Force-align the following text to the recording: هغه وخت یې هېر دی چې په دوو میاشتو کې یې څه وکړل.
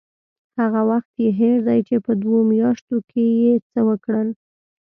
هغه 0.59 0.81
وخت 0.89 1.13
یې 1.23 1.29
هېر 1.39 1.57
دی 1.67 1.79
چې 1.87 1.95
په 2.05 2.11
دوو 2.21 2.37
میاشتو 2.51 2.97
کې 3.09 3.25
یې 3.41 3.53
څه 3.71 3.79
وکړل. 3.89 4.27